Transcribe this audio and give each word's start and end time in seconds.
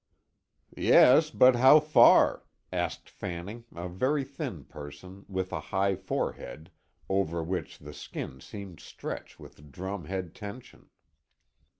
"Yes, 0.77 1.29
but 1.29 1.55
how 1.57 1.79
far?" 1.79 2.43
asked 2.73 3.07
Fanning, 3.07 3.65
a 3.75 3.87
very 3.87 4.23
thin 4.23 4.63
person, 4.63 5.25
with 5.29 5.51
a 5.53 5.59
high 5.59 5.95
forehead, 5.95 6.71
over 7.07 7.43
which 7.43 7.77
the 7.77 7.93
skin 7.93 8.39
seemed 8.41 8.79
stretched 8.79 9.39
with 9.39 9.71
drum 9.71 10.05
head 10.05 10.33
tension. 10.33 10.89